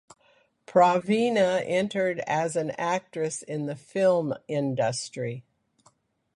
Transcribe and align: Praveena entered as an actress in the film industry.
Praveena 0.65 1.61
entered 1.63 2.21
as 2.25 2.55
an 2.55 2.71
actress 2.71 3.43
in 3.43 3.67
the 3.67 3.75
film 3.75 4.33
industry. 4.47 5.45